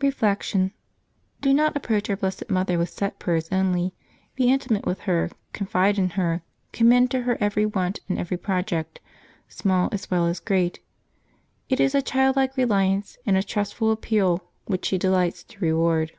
Reflection.— 0.00 0.72
Do 1.40 1.52
not 1.52 1.76
approach 1.76 2.08
our 2.08 2.14
Blessed 2.14 2.48
Mother 2.48 2.78
with 2.78 2.90
set 2.90 3.18
prayers 3.18 3.48
only. 3.50 3.92
Be 4.36 4.44
intimate 4.48 4.86
with 4.86 5.00
her; 5.00 5.30
confide 5.52 5.98
in 5.98 6.10
her; 6.10 6.42
commend 6.72 7.10
to 7.10 7.22
her 7.22 7.36
every 7.40 7.66
want 7.66 7.98
and 8.08 8.16
every 8.16 8.36
project, 8.36 9.00
small 9.48 9.88
as 9.90 10.08
well 10.08 10.28
as 10.28 10.38
great. 10.38 10.78
It 11.68 11.80
is 11.80 11.92
a 11.92 12.02
childlike 12.02 12.56
reliance 12.56 13.18
and 13.26 13.36
a 13.36 13.42
trustful 13.42 13.90
ap 13.90 14.02
peal 14.02 14.44
which 14.66 14.84
she 14.86 14.96
delights 14.96 15.42
to 15.42 15.58
reward. 15.58 16.12